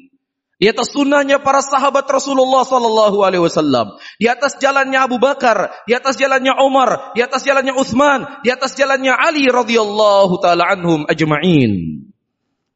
di 0.57 0.65
atas 0.65 0.89
sunnahnya 0.89 1.37
para 1.45 1.61
sahabat 1.61 2.09
Rasulullah 2.09 2.65
Sallallahu 2.65 3.21
Alaihi 3.21 3.45
Wasallam. 3.45 4.01
Di 4.17 4.25
atas 4.25 4.57
jalannya 4.57 4.97
Abu 4.97 5.21
Bakar, 5.21 5.85
di 5.85 5.93
atas 5.93 6.17
jalannya 6.17 6.57
Umar, 6.57 7.13
di 7.13 7.21
atas 7.21 7.45
jalannya 7.45 7.77
Utsman, 7.77 8.41
di 8.41 8.49
atas 8.49 8.73
jalannya 8.73 9.13
Ali 9.13 9.45
radhiyallahu 9.45 10.33
taala 10.41 10.65
anhum 10.73 11.05
ajma'in. 11.05 12.01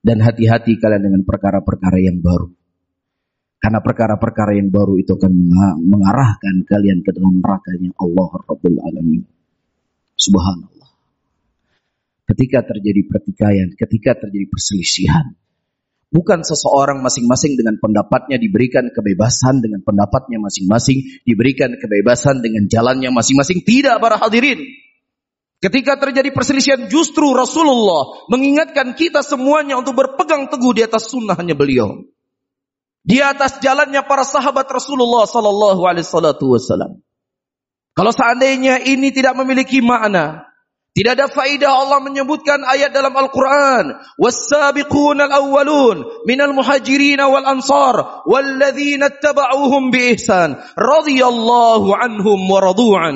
Dan 0.01 0.17
hati-hati 0.21 0.77
kalian 0.77 1.09
dengan 1.09 1.21
perkara-perkara 1.25 1.97
yang 2.01 2.21
baru. 2.21 2.53
Karena 3.61 3.77
perkara-perkara 3.81 4.57
yang 4.57 4.73
baru 4.73 4.97
itu 4.97 5.13
akan 5.13 5.33
mengarahkan 5.81 6.65
kalian 6.65 7.05
ke 7.05 7.13
dalam 7.13 7.37
nerakanya 7.37 7.93
Allah 7.97 8.29
Rabbul 8.45 8.77
Alamin. 8.81 9.21
Subhanallah. 10.17 10.89
Ketika 12.29 12.65
terjadi 12.65 13.01
pertikaian, 13.05 13.69
ketika 13.73 14.17
terjadi 14.25 14.49
perselisihan, 14.49 15.37
Bukan 16.11 16.43
seseorang 16.43 16.99
masing-masing 16.99 17.55
dengan 17.55 17.79
pendapatnya 17.79 18.35
diberikan 18.35 18.91
kebebasan 18.91 19.63
dengan 19.63 19.79
pendapatnya 19.79 20.43
masing-masing, 20.43 21.23
diberikan 21.23 21.71
kebebasan 21.79 22.43
dengan 22.43 22.67
jalannya 22.67 23.15
masing-masing. 23.15 23.63
Tidak 23.63 23.95
para 23.95 24.19
hadirin. 24.19 24.59
Ketika 25.63 25.95
terjadi 25.95 26.35
perselisihan 26.35 26.91
justru 26.91 27.31
Rasulullah 27.31 28.27
mengingatkan 28.27 28.91
kita 28.91 29.23
semuanya 29.23 29.79
untuk 29.79 29.95
berpegang 29.95 30.51
teguh 30.51 30.75
di 30.75 30.83
atas 30.83 31.07
sunnahnya 31.07 31.55
beliau. 31.55 32.03
Di 33.07 33.23
atas 33.23 33.63
jalannya 33.63 34.03
para 34.03 34.27
sahabat 34.27 34.67
Rasulullah 34.67 35.23
sallallahu 35.23 35.81
alaihi 35.87 36.03
wasallam. 36.03 36.99
Kalau 37.95 38.11
seandainya 38.11 38.83
ini 38.83 39.15
tidak 39.15 39.39
memiliki 39.39 39.79
makna, 39.79 40.50
tidak 40.96 41.12
ada 41.20 41.28
faidah 41.28 41.68
Allah 41.76 42.00
menyebutkan 42.00 42.64
ayat 42.64 42.88
dalam 42.88 43.12
Al-Quran. 43.12 44.00
وَالسَّابِقُونَ 44.16 45.28
الْأَوَّلُونَ 45.28 45.96
مِنَ 46.24 46.38
الْمُحَجِرِينَ 46.40 47.20
وَالْأَنصَارِ 47.20 48.24
وَالَّذِينَ 48.24 49.02
اتَّبَعُوهُمْ 49.04 49.82
بِإِحْسَانِ 49.92 50.50
رَضِيَ 50.80 51.20
اللَّهُ 51.20 51.82
عَنْهُمْ 52.00 52.40
وَرَضُوعًا 52.48 53.12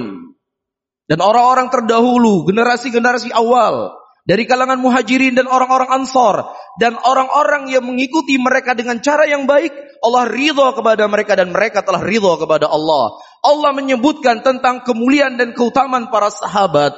Dan 1.09 1.19
orang-orang 1.25 1.73
terdahulu, 1.73 2.45
generasi-generasi 2.45 3.33
awal, 3.33 3.97
dari 4.28 4.45
kalangan 4.45 4.76
muhajirin 4.76 5.40
dan 5.40 5.49
orang-orang 5.49 5.88
ansar, 6.04 6.52
dan 6.76 7.00
orang-orang 7.00 7.73
yang 7.73 7.88
mengikuti 7.88 8.37
mereka 8.37 8.76
dengan 8.76 9.00
cara 9.00 9.25
yang 9.25 9.49
baik, 9.49 9.73
Allah 10.04 10.28
ridho 10.28 10.69
kepada 10.76 11.09
mereka 11.09 11.33
dan 11.33 11.49
mereka 11.49 11.80
telah 11.80 12.04
ridho 12.04 12.37
kepada 12.37 12.69
Allah. 12.69 13.25
Allah 13.40 13.73
menyebutkan 13.73 14.45
tentang 14.45 14.85
kemuliaan 14.85 15.40
dan 15.40 15.57
keutamaan 15.57 16.12
para 16.12 16.28
sahabat 16.28 16.92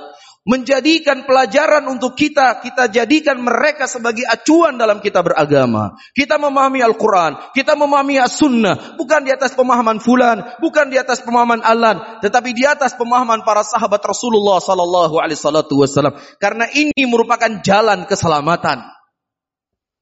menjadikan 0.47 1.27
pelajaran 1.27 1.83
untuk 1.91 2.15
kita, 2.15 2.63
kita 2.63 2.87
jadikan 2.87 3.35
mereka 3.43 3.83
sebagai 3.83 4.23
acuan 4.23 4.79
dalam 4.79 5.03
kita 5.03 5.19
beragama. 5.19 5.99
Kita 6.15 6.39
memahami 6.39 6.79
Al-Quran, 6.79 7.51
kita 7.51 7.75
memahami 7.75 8.15
As-Sunnah, 8.15 8.95
bukan 8.95 9.27
di 9.27 9.35
atas 9.35 9.51
pemahaman 9.59 9.99
fulan, 9.99 10.39
bukan 10.63 10.87
di 10.87 10.95
atas 10.95 11.19
pemahaman 11.19 11.59
alan, 11.59 12.23
tetapi 12.23 12.55
di 12.55 12.63
atas 12.63 12.95
pemahaman 12.95 13.43
para 13.43 13.67
sahabat 13.67 13.99
Rasulullah 13.99 14.63
Sallallahu 14.63 15.19
Alaihi 15.19 15.35
Wasallam. 15.35 16.15
Karena 16.39 16.71
ini 16.71 17.03
merupakan 17.03 17.59
jalan 17.59 18.07
keselamatan. 18.07 18.87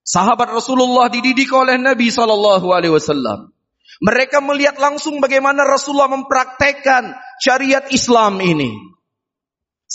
Sahabat 0.06 0.54
Rasulullah 0.54 1.10
dididik 1.10 1.50
oleh 1.50 1.82
Nabi 1.82 2.14
Sallallahu 2.14 2.70
Alaihi 2.70 2.94
Wasallam. 2.94 3.50
Mereka 4.06 4.46
melihat 4.46 4.78
langsung 4.78 5.18
bagaimana 5.18 5.66
Rasulullah 5.66 6.14
mempraktekkan 6.14 7.18
syariat 7.42 7.90
Islam 7.90 8.38
ini. 8.46 8.94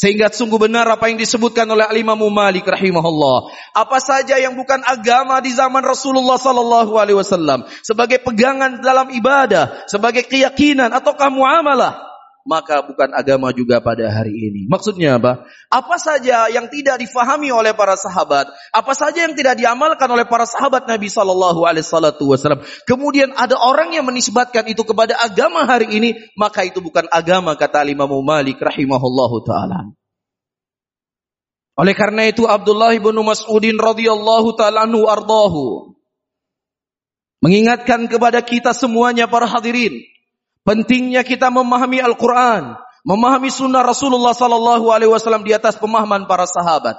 Sehingga 0.01 0.33
sungguh 0.33 0.57
benar 0.57 0.89
apa 0.89 1.13
yang 1.13 1.21
disebutkan 1.21 1.69
oleh 1.69 1.85
Imam 2.01 2.17
Malik 2.33 2.65
rahimahullah. 2.65 3.53
Apa 3.77 4.01
saja 4.01 4.41
yang 4.41 4.57
bukan 4.57 4.81
agama 4.81 5.45
di 5.45 5.53
zaman 5.53 5.85
Rasulullah 5.85 6.41
sallallahu 6.41 6.97
alaihi 6.97 7.21
wasallam 7.21 7.69
sebagai 7.85 8.17
pegangan 8.25 8.81
dalam 8.81 9.13
ibadah, 9.13 9.85
sebagai 9.93 10.25
keyakinan 10.25 10.89
ataukah 10.89 11.29
muamalah, 11.29 12.10
maka 12.49 12.81
bukan 12.85 13.13
agama 13.13 13.53
juga 13.53 13.79
pada 13.85 14.09
hari 14.09 14.33
ini. 14.33 14.65
Maksudnya 14.67 15.21
apa? 15.21 15.45
Apa 15.69 15.97
saja 16.01 16.49
yang 16.49 16.67
tidak 16.73 17.01
difahami 17.01 17.53
oleh 17.53 17.77
para 17.77 17.95
sahabat, 17.95 18.49
apa 18.73 18.93
saja 18.97 19.29
yang 19.29 19.37
tidak 19.37 19.61
diamalkan 19.61 20.09
oleh 20.09 20.25
para 20.25 20.49
sahabat 20.49 20.89
Nabi 20.89 21.13
sallallahu 21.13 21.69
alaihi 21.69 21.85
wasallam, 21.85 22.65
kemudian 22.89 23.33
ada 23.37 23.61
orang 23.61 23.93
yang 23.93 24.09
menisbatkan 24.09 24.65
itu 24.67 24.83
kepada 24.83 25.21
agama 25.21 25.69
hari 25.69 25.93
ini, 25.93 26.17
maka 26.35 26.65
itu 26.65 26.81
bukan 26.81 27.07
agama 27.13 27.55
kata 27.55 27.85
Imam 27.87 28.11
Malik 28.25 28.59
rahimahullahu 28.61 29.45
taala. 29.45 29.93
Oleh 31.81 31.97
karena 31.97 32.29
itu 32.29 32.45
Abdullah 32.45 32.93
bin 32.93 33.17
Mas'udin 33.25 33.81
radhiyallahu 33.81 34.53
taala 34.59 34.85
anhu 34.85 35.09
ardahu 35.09 35.97
mengingatkan 37.41 38.05
kepada 38.05 38.45
kita 38.45 38.77
semuanya 38.77 39.25
para 39.25 39.49
hadirin 39.49 40.10
pentingnya 40.71 41.27
kita 41.27 41.51
memahami 41.51 41.99
Al-Qur'an, 41.99 42.79
memahami 43.03 43.51
sunnah 43.51 43.83
Rasulullah 43.83 44.31
sallallahu 44.31 44.95
alaihi 44.95 45.11
wasallam 45.11 45.43
di 45.43 45.51
atas 45.51 45.75
pemahaman 45.83 46.31
para 46.31 46.47
sahabat. 46.47 46.95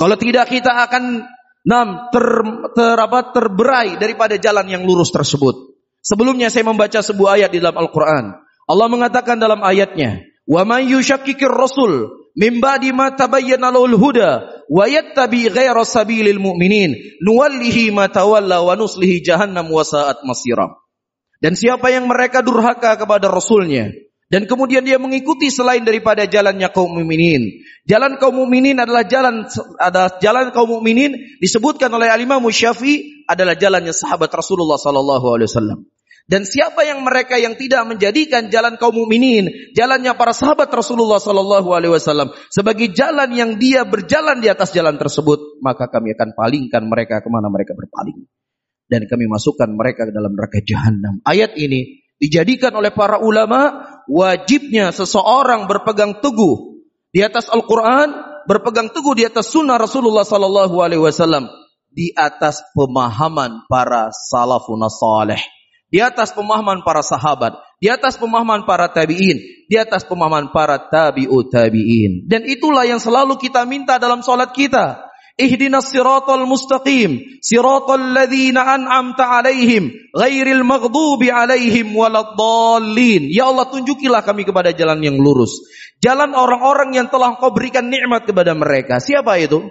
Kalau 0.00 0.16
tidak 0.16 0.48
kita 0.48 0.72
akan 0.88 1.28
nam 1.68 2.08
ter, 2.08 2.24
ter 2.72 2.96
apa, 2.96 3.28
terberai 3.36 4.00
daripada 4.00 4.40
jalan 4.40 4.64
yang 4.72 4.88
lurus 4.88 5.12
tersebut. 5.12 5.76
Sebelumnya 6.00 6.48
saya 6.48 6.64
membaca 6.64 7.04
sebuah 7.04 7.36
ayat 7.36 7.52
di 7.52 7.60
dalam 7.60 7.76
Al-Qur'an. 7.76 8.40
Allah 8.64 8.88
mengatakan 8.88 9.36
dalam 9.36 9.60
ayatnya, 9.60 10.24
"Wa 10.48 10.64
man 10.64 10.88
yushakkikir 10.88 11.52
rasul 11.52 12.08
min 12.32 12.64
ba'di 12.64 12.96
ma 12.96 13.12
tabayyana 13.12 13.68
lahul 13.68 14.00
huda 14.00 14.64
wa 14.72 14.84
yattabi 14.88 15.52
ghaira 15.52 15.84
sabilil 15.84 16.40
mu'minin 16.40 17.20
nuwallihi 17.20 17.92
ma 17.92 18.08
tawalla 18.08 18.64
wa 18.64 18.72
nuslihi 18.80 19.20
jahannam 19.20 19.68
wa 19.68 19.84
sa'at 19.84 20.24
masira. 20.24 20.87
Dan 21.38 21.54
siapa 21.54 21.94
yang 21.94 22.10
mereka 22.10 22.42
durhaka 22.42 22.98
kepada 22.98 23.30
rasulnya 23.30 23.94
dan 24.28 24.44
kemudian 24.44 24.84
dia 24.84 25.00
mengikuti 25.00 25.48
selain 25.48 25.80
daripada 25.88 26.28
jalannya 26.28 26.68
kaum 26.68 26.92
mukminin. 26.92 27.64
Jalan 27.88 28.20
kaum 28.20 28.44
mukminin 28.44 28.76
adalah 28.76 29.08
jalan 29.08 29.48
ada 29.80 30.12
jalan 30.20 30.52
kaum 30.52 30.68
mukminin 30.68 31.16
disebutkan 31.40 31.88
oleh 31.88 32.12
Al-Imam 32.12 32.44
Syafi'i 32.44 33.24
adalah 33.24 33.56
jalannya 33.56 33.96
sahabat 33.96 34.28
Rasulullah 34.28 34.76
sallallahu 34.76 35.26
alaihi 35.32 35.48
wasallam. 35.48 35.88
Dan 36.28 36.44
siapa 36.44 36.84
yang 36.84 37.00
mereka 37.08 37.40
yang 37.40 37.56
tidak 37.56 37.88
menjadikan 37.88 38.52
jalan 38.52 38.76
kaum 38.76 39.00
mukminin, 39.00 39.48
jalannya 39.72 40.12
para 40.12 40.36
sahabat 40.36 40.68
Rasulullah 40.68 41.16
sallallahu 41.16 41.72
alaihi 41.72 41.96
wasallam 41.96 42.28
sebagai 42.52 42.92
jalan 42.92 43.32
yang 43.32 43.56
dia 43.56 43.88
berjalan 43.88 44.44
di 44.44 44.52
atas 44.52 44.76
jalan 44.76 45.00
tersebut, 45.00 45.56
maka 45.64 45.88
kami 45.88 46.12
akan 46.12 46.36
palingkan 46.36 46.84
mereka 46.84 47.24
ke 47.24 47.32
mana 47.32 47.48
mereka 47.48 47.72
berpaling. 47.72 48.28
Dan 48.88 49.04
kami 49.04 49.28
masukkan 49.28 49.68
mereka 49.68 50.08
ke 50.08 50.12
dalam 50.16 50.32
neraka 50.32 50.64
jahanam. 50.64 51.20
Ayat 51.28 51.54
ini 51.60 52.02
dijadikan 52.16 52.72
oleh 52.74 52.90
para 52.90 53.20
ulama 53.20 53.84
wajibnya 54.08 54.90
seseorang 54.90 55.68
berpegang 55.68 56.24
teguh 56.24 56.80
di 57.12 57.20
atas 57.20 57.52
Al-Quran, 57.52 58.10
berpegang 58.48 58.88
teguh 58.90 59.12
di 59.12 59.28
atas 59.28 59.52
sunnah 59.52 59.76
Rasulullah 59.76 60.24
sallallahu 60.24 60.76
alaihi 60.80 61.04
wasallam 61.04 61.46
di 61.92 62.16
atas 62.16 62.64
pemahaman 62.72 63.68
para 63.68 64.08
salafun 64.12 64.80
salih 64.88 65.40
di 65.88 66.04
atas 66.04 66.36
pemahaman 66.36 66.84
para 66.84 67.00
sahabat, 67.00 67.56
di 67.80 67.88
atas 67.88 68.20
pemahaman 68.20 68.68
para 68.68 68.92
tabi'in, 68.92 69.40
di 69.66 69.76
atas 69.76 70.04
pemahaman 70.04 70.52
para 70.52 70.76
tabi'ut 70.88 71.48
tabi'in. 71.48 72.28
Dan 72.28 72.44
itulah 72.44 72.84
yang 72.84 73.00
selalu 73.00 73.40
kita 73.40 73.64
minta 73.64 73.96
dalam 73.96 74.20
salat 74.20 74.52
kita. 74.52 75.07
Ihdinas 75.38 75.94
siratal 75.94 76.50
mustaqim, 76.50 77.38
siratal 77.38 78.10
ladzina 78.10 78.74
an'amta 78.74 79.38
alaihim, 79.38 79.94
ghairil 80.10 80.66
maghdubi 80.66 81.30
alaihim 81.30 81.94
waladdallin. 81.94 83.30
Ya 83.30 83.46
Allah 83.46 83.70
tunjukilah 83.70 84.26
kami 84.26 84.42
kepada 84.42 84.74
jalan 84.74 84.98
yang 84.98 85.14
lurus. 85.14 85.62
Jalan 86.02 86.34
orang-orang 86.34 86.98
yang 86.98 87.06
telah 87.06 87.38
Engkau 87.38 87.54
berikan 87.54 87.86
nikmat 87.86 88.26
kepada 88.26 88.50
mereka. 88.58 88.98
Siapa 88.98 89.38
itu? 89.38 89.62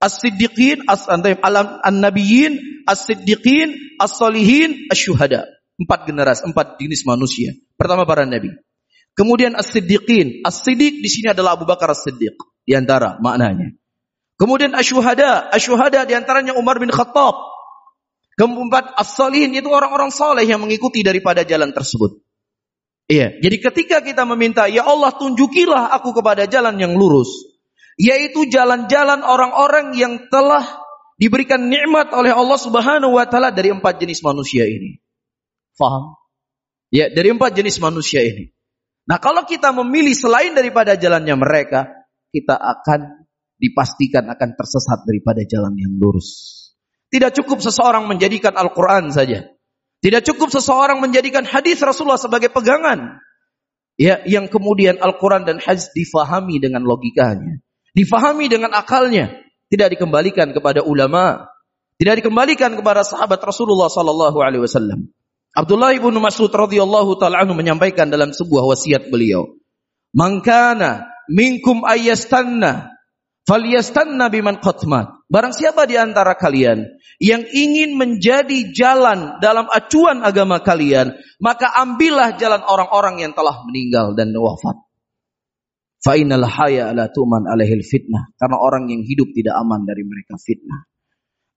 As-siddiqin, 0.00 0.88
as-nabiyyin, 0.88 2.84
as-siddiqin, 2.88 4.00
as-salihin, 4.00 4.88
as-syuhada. 4.88 5.44
Empat 5.76 6.08
generasi, 6.08 6.48
empat 6.48 6.80
jenis 6.80 7.04
manusia. 7.04 7.52
Pertama 7.76 8.08
para 8.08 8.24
nabi. 8.24 8.52
Kemudian 9.12 9.52
as-siddiqin. 9.52 10.44
As-siddiq 10.48 11.04
di 11.04 11.08
sini 11.12 11.32
adalah 11.32 11.60
Abu 11.60 11.68
Bakar 11.68 11.92
as-siddiq. 11.92 12.36
Di 12.64 12.72
antara 12.72 13.20
maknanya. 13.20 13.79
Kemudian 14.40 14.72
asyuhada. 14.72 15.52
Asyuhada 15.52 16.08
di 16.08 16.16
antaranya 16.16 16.56
Umar 16.56 16.80
bin 16.80 16.88
Khattab. 16.88 17.36
Keempat 18.40 18.96
as-salihin 18.96 19.52
itu 19.52 19.68
orang-orang 19.68 20.08
soleh 20.08 20.48
yang 20.48 20.64
mengikuti 20.64 21.04
daripada 21.04 21.44
jalan 21.44 21.76
tersebut. 21.76 22.24
Iya. 23.04 23.36
Jadi 23.36 23.56
ketika 23.60 24.00
kita 24.00 24.24
meminta, 24.24 24.64
ya 24.64 24.88
Allah 24.88 25.12
tunjukilah 25.12 25.92
aku 25.92 26.16
kepada 26.16 26.48
jalan 26.48 26.80
yang 26.80 26.96
lurus. 26.96 27.28
Yaitu 28.00 28.48
jalan-jalan 28.48 29.20
orang-orang 29.20 29.92
yang 29.92 30.32
telah 30.32 30.64
diberikan 31.20 31.68
nikmat 31.68 32.08
oleh 32.16 32.32
Allah 32.32 32.56
subhanahu 32.56 33.20
wa 33.20 33.28
ta'ala 33.28 33.52
dari 33.52 33.76
empat 33.76 34.00
jenis 34.00 34.24
manusia 34.24 34.64
ini. 34.64 35.04
Faham? 35.76 36.16
Ya, 36.88 37.12
dari 37.12 37.28
empat 37.28 37.52
jenis 37.52 37.76
manusia 37.76 38.24
ini. 38.24 38.56
Nah, 39.04 39.20
kalau 39.20 39.44
kita 39.44 39.68
memilih 39.76 40.16
selain 40.16 40.56
daripada 40.56 40.96
jalannya 40.96 41.36
mereka, 41.36 41.92
kita 42.32 42.56
akan 42.56 43.19
dipastikan 43.60 44.24
akan 44.32 44.56
tersesat 44.56 45.04
daripada 45.04 45.44
jalan 45.44 45.76
yang 45.76 46.00
lurus. 46.00 46.56
Tidak 47.12 47.30
cukup 47.36 47.60
seseorang 47.60 48.08
menjadikan 48.08 48.56
Al-Quran 48.56 49.12
saja. 49.12 49.44
Tidak 50.00 50.22
cukup 50.24 50.48
seseorang 50.48 50.96
menjadikan 51.04 51.44
hadis 51.44 51.76
Rasulullah 51.84 52.16
sebagai 52.16 52.48
pegangan. 52.48 53.20
Ya, 54.00 54.24
yang 54.24 54.48
kemudian 54.48 54.96
Al-Quran 54.96 55.44
dan 55.44 55.60
hadis 55.60 55.92
difahami 55.92 56.56
dengan 56.56 56.80
logikanya. 56.88 57.60
Difahami 57.92 58.48
dengan 58.48 58.72
akalnya. 58.72 59.28
Tidak 59.68 59.92
dikembalikan 59.92 60.56
kepada 60.56 60.80
ulama. 60.80 61.52
Tidak 62.00 62.24
dikembalikan 62.24 62.80
kepada 62.80 63.04
sahabat 63.04 63.44
Rasulullah 63.44 63.92
sallallahu 63.92 64.40
alaihi 64.40 64.64
wasallam. 64.64 65.12
Abdullah 65.52 65.92
ibn 65.92 66.16
Mas'ud 66.16 66.48
radhiyallahu 66.48 67.18
taala 67.20 67.44
anhu 67.44 67.58
menyampaikan 67.58 68.08
dalam 68.08 68.32
sebuah 68.32 68.70
wasiat 68.70 69.12
beliau, 69.12 69.58
"Mangkana 70.16 71.10
minkum 71.28 71.82
ayastanna 71.84 72.99
falyastanna 73.48 74.28
biman 74.32 74.58
qatmat." 74.58 75.20
Barang 75.30 75.54
siapa 75.54 75.86
di 75.86 75.94
antara 75.94 76.34
kalian 76.34 76.84
yang 77.22 77.46
ingin 77.46 77.94
menjadi 77.94 78.74
jalan 78.74 79.38
dalam 79.38 79.70
acuan 79.70 80.26
agama 80.26 80.58
kalian, 80.58 81.14
maka 81.38 81.70
ambillah 81.70 82.34
jalan 82.40 82.64
orang-orang 82.66 83.22
yang 83.22 83.32
telah 83.36 83.62
meninggal 83.68 84.18
dan 84.18 84.34
wafat. 84.34 84.80
Fa 86.00 86.16
innal 86.16 86.48
haya 86.48 86.96
la 86.96 87.12
tuman 87.12 87.44
alaihil 87.44 87.84
fitnah, 87.84 88.32
karena 88.40 88.56
orang 88.56 88.88
yang 88.88 89.04
hidup 89.04 89.30
tidak 89.36 89.52
aman 89.60 89.84
dari 89.84 90.02
mereka 90.02 90.40
fitnah. 90.40 90.88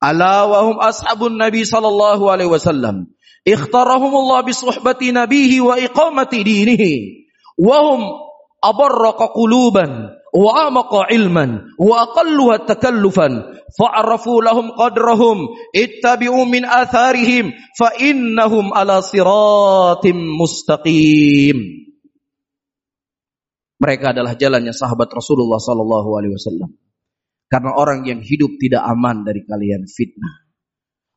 Ala 0.04 0.52
wa 0.52 0.60
hum 0.68 0.78
ashabun 0.84 1.40
Nabi 1.40 1.64
sallallahu 1.64 2.28
alaihi 2.28 2.52
wasallam 2.52 3.16
ikhtarahumullah 3.48 4.44
bisuhbati 4.44 5.16
nabihi 5.16 5.64
wa 5.64 5.80
iqamati 5.80 6.44
dinihi 6.44 6.94
wa 7.56 7.78
hum 7.88 8.02
abarraqa 8.60 9.32
quluban 9.32 10.12
wa 10.34 10.68
amaqa 10.68 11.14
ilman 11.14 11.78
wa 11.78 11.96
aqalluha 12.10 12.66
takallufan 12.66 13.54
fa'arafu 13.78 14.42
lahum 14.42 14.74
qadrahum 14.74 15.54
ittabi'u 15.72 16.42
min 16.50 16.66
atharihim 16.66 17.54
fa 17.78 17.94
mustaqim 20.14 21.58
mereka 23.78 24.06
adalah 24.18 24.34
jalannya 24.34 24.74
sahabat 24.74 25.14
Rasulullah 25.14 25.62
sallallahu 25.62 26.10
alaihi 26.18 26.34
wasallam 26.34 26.74
karena 27.54 27.72
orang 27.78 28.10
yang 28.10 28.20
hidup 28.26 28.58
tidak 28.58 28.82
aman 28.90 29.22
dari 29.22 29.46
kalian 29.46 29.86
fitnah 29.86 30.44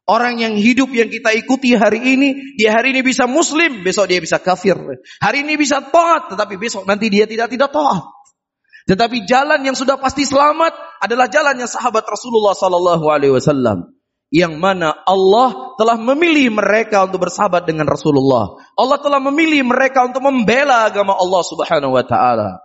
Orang 0.07 0.39
yang 0.39 0.55
hidup 0.55 0.95
yang 0.95 1.11
kita 1.11 1.35
ikuti 1.35 1.75
hari 1.75 1.99
ini, 1.99 2.55
dia 2.55 2.71
hari 2.71 2.95
ini 2.95 3.03
bisa 3.03 3.27
muslim, 3.27 3.83
besok 3.83 4.07
dia 4.07 4.23
bisa 4.23 4.39
kafir. 4.39 4.79
Hari 5.19 5.43
ini 5.43 5.59
bisa 5.59 5.83
taat, 5.83 6.31
tetapi 6.31 6.55
besok 6.63 6.87
nanti 6.87 7.11
dia 7.11 7.27
tidak 7.27 7.51
tidak 7.51 7.75
taat. 7.75 8.16
Tetapi 8.87 9.27
jalan 9.27 9.67
yang 9.67 9.75
sudah 9.75 9.99
pasti 9.99 10.23
selamat 10.23 11.03
adalah 11.03 11.27
jalannya 11.27 11.67
sahabat 11.67 12.07
Rasulullah 12.07 12.55
sallallahu 12.55 13.05
alaihi 13.11 13.35
wasallam 13.35 13.97
yang 14.31 14.59
mana 14.59 14.91
Allah 15.07 15.75
telah 15.79 15.99
memilih 15.99 16.51
mereka 16.51 17.07
untuk 17.07 17.31
bersahabat 17.31 17.67
dengan 17.67 17.87
Rasulullah. 17.87 18.59
Allah 18.75 18.99
telah 18.99 19.21
memilih 19.23 19.63
mereka 19.67 20.07
untuk 20.07 20.23
membela 20.23 20.87
agama 20.87 21.15
Allah 21.15 21.43
Subhanahu 21.47 21.95
wa 21.95 22.05
taala. 22.07 22.63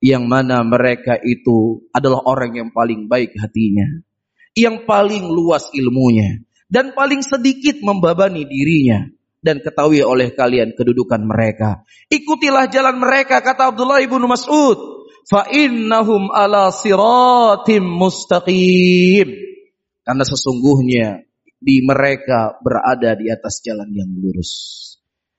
Yang 0.00 0.24
mana 0.24 0.64
mereka 0.64 1.20
itu 1.20 1.84
adalah 1.92 2.24
orang 2.24 2.56
yang 2.56 2.68
paling 2.72 3.04
baik 3.04 3.36
hatinya, 3.36 4.00
yang 4.56 4.88
paling 4.88 5.28
luas 5.28 5.68
ilmunya, 5.76 6.40
dan 6.72 6.96
paling 6.96 7.20
sedikit 7.20 7.84
membabani 7.84 8.48
dirinya 8.48 9.04
dan 9.44 9.60
ketahui 9.60 10.00
oleh 10.00 10.32
kalian 10.32 10.72
kedudukan 10.72 11.20
mereka. 11.20 11.84
Ikutilah 12.08 12.72
jalan 12.72 12.96
mereka 12.96 13.44
kata 13.44 13.76
Abdullah 13.76 14.00
ibnu 14.00 14.24
Mas'ud 14.24 14.99
fa 15.30 15.46
innahum 15.54 16.26
ala 16.34 16.74
siratim 16.74 17.86
mustaqim. 17.86 19.30
Karena 20.02 20.26
sesungguhnya 20.26 21.22
di 21.62 21.86
mereka 21.86 22.58
berada 22.58 23.14
di 23.14 23.30
atas 23.30 23.62
jalan 23.62 23.86
yang 23.94 24.10
lurus. 24.18 24.76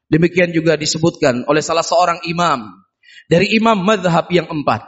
Demikian 0.07 0.55
juga 0.55 0.79
disebutkan 0.79 1.43
oleh 1.51 1.59
salah 1.59 1.83
seorang 1.83 2.23
imam 2.23 2.71
dari 3.27 3.51
imam 3.59 3.75
madhab 3.75 4.31
yang 4.31 4.47
empat. 4.47 4.87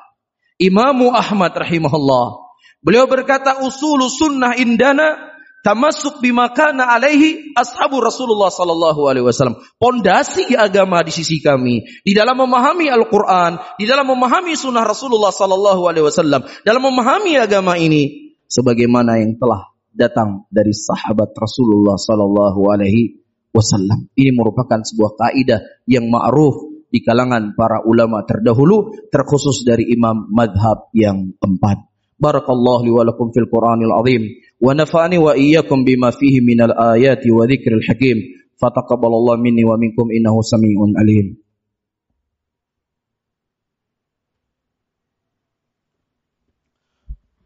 Imamu 0.61 1.11
Ahmad 1.11 1.51
rahimahullah. 1.51 2.43
Beliau 2.83 3.07
berkata 3.07 3.63
usul 3.63 4.07
sunnah 4.07 4.55
indana 4.59 5.32
Tamasuk 5.63 6.19
bimakana 6.19 6.91
alaihi 6.91 7.55
ashabu 7.55 8.03
Rasulullah 8.03 8.51
sallallahu 8.51 9.07
alaihi 9.07 9.23
wasallam. 9.23 9.63
Pondasi 9.79 10.51
agama 10.59 10.99
di 11.07 11.15
sisi 11.15 11.39
kami 11.39 11.87
di 12.03 12.11
dalam 12.11 12.35
memahami 12.35 12.91
Al-Qur'an, 12.91 13.79
di 13.79 13.87
dalam 13.87 14.11
memahami 14.11 14.59
sunnah 14.59 14.83
Rasulullah 14.83 15.31
sallallahu 15.31 15.87
alaihi 15.87 16.03
wasallam, 16.03 16.43
dalam 16.67 16.83
memahami 16.83 17.39
agama 17.39 17.79
ini 17.79 18.35
sebagaimana 18.43 19.23
yang 19.23 19.39
telah 19.39 19.71
datang 19.95 20.43
dari 20.51 20.75
sahabat 20.75 21.31
Rasulullah 21.31 21.95
sallallahu 21.95 22.59
alaihi 22.67 23.23
wasallam. 23.55 24.11
Ini 24.19 24.35
merupakan 24.35 24.83
sebuah 24.83 25.15
kaidah 25.15 25.63
yang 25.87 26.11
ma'ruf 26.11 26.59
di 26.91 26.99
kalangan 26.99 27.55
para 27.55 27.81
ulama 27.87 28.27
terdahulu 28.27 29.07
terkhusus 29.07 29.63
dari 29.63 29.87
imam 29.95 30.27
madhab 30.27 30.91
yang 30.91 31.31
empat. 31.39 31.87
Barakallahu 32.19 32.83
li 32.83 32.91
wa 32.91 33.07
fil 33.31 33.47
Qur'anil 33.47 33.95
azim 33.95 34.23
ونفعني 34.65 35.17
وإياكم 35.17 35.83
بما 35.83 36.09
فيه 36.11 36.41
من 36.41 36.61
الآيات 36.61 37.23
وذكر 37.37 37.71
الحكيم. 37.79 38.17
فتقبل 38.61 39.07
الله 39.19 39.35
مني 39.35 39.63
ومنكم 39.65 40.05
إنه 40.17 40.41
سميع 40.41 40.77
عليم. 40.99 41.43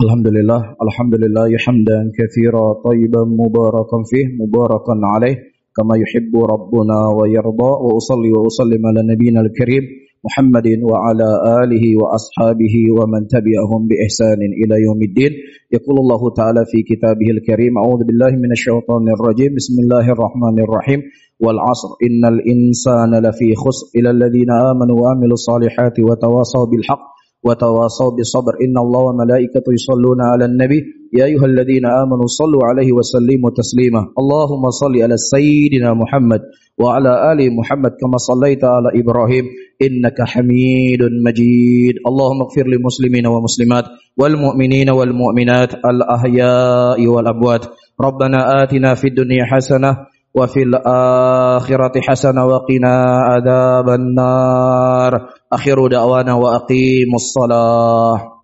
الحمد 0.05 0.27
لله 0.27 0.61
الحمد 0.85 1.15
لله 1.23 1.49
حمدا 1.65 1.99
كثيرا 2.17 2.65
طيبا 2.87 3.23
مباركا 3.41 3.97
فيه 4.09 4.25
مباركا 4.41 4.93
عليه 5.13 5.35
كما 5.77 5.93
يحب 6.03 6.33
ربنا 6.53 6.97
ويرضى 7.17 7.71
وأصلي 7.85 8.31
وأسلم 8.37 8.81
على 8.89 9.01
نبينا 9.13 9.41
الكريم 9.41 9.83
محمد 10.27 10.67
وعلى 10.89 11.29
آله 11.63 11.85
وأصحابه 12.01 12.75
ومن 12.97 13.21
تبعهم 13.35 13.81
بإحسان 13.89 14.39
إلى 14.61 14.75
يوم 14.87 14.99
الدين. 15.09 15.31
يقول 15.75 15.97
الله 16.03 16.21
تعالى 16.39 16.61
في 16.71 16.79
كتابه 16.89 17.27
الكريم 17.35 17.73
أعوذ 17.77 18.01
بالله 18.07 18.31
من 18.43 18.51
الشيطان 18.51 19.03
الرجيم. 19.15 19.51
بسم 19.59 19.75
الله 19.83 20.05
الرحمن 20.15 20.57
الرحيم. 20.65 21.01
والعصر 21.43 21.89
إن 22.07 22.21
الإنسان 22.33 23.11
لفي 23.25 23.49
خسر 23.63 23.85
إلى 23.97 24.09
الذين 24.15 24.51
آمنوا 24.71 24.97
وعملوا 25.01 25.37
الصالحات 25.41 25.95
وتواصوا 25.99 26.65
بالحق. 26.65 27.16
وتواصوا 27.43 28.11
بالصبر. 28.11 28.53
إن 28.61 28.77
الله 28.77 28.99
وملائكته 28.99 29.69
يصلون 29.73 30.21
على 30.21 30.45
النبي. 30.45 30.83
يا 31.13 31.25
أيها 31.25 31.45
الذين 31.45 31.85
آمنوا 31.85 32.27
صلوا 32.27 32.61
عليه 32.65 32.91
وسلموا 32.93 33.49
تسليما. 33.55 34.01
اللهم 34.19 34.69
صل 34.69 34.93
على 35.01 35.17
سيدنا 35.17 35.93
محمد 35.93 36.41
وعلى 36.77 37.11
آل 37.31 37.39
محمد 37.57 37.91
كما 38.01 38.17
صليت 38.17 38.63
على 38.63 38.89
إبراهيم. 38.95 39.45
إنك 39.81 40.21
حميد 40.21 41.01
مجيد. 41.25 41.95
اللهم 42.07 42.41
اغفر 42.41 42.65
للمسلمين 42.67 43.27
والمسلمات 43.27 43.85
والمؤمنين 44.17 44.89
والمؤمنات 44.89 45.73
الأحياء 45.73 47.07
والأموات. 47.07 47.65
ربنا 48.01 48.63
آتنا 48.63 48.93
في 48.95 49.07
الدنيا 49.07 49.45
حسنة 49.45 49.97
وفي 50.35 50.61
الآخرة 50.63 51.95
حسنة 52.01 52.45
وقنا 52.45 52.95
عذاب 53.29 53.89
النار. 53.89 55.11
أخر 55.52 55.86
دعوانا 55.86 56.34
وأقيموا 56.34 57.14
الصلاة 57.14 58.35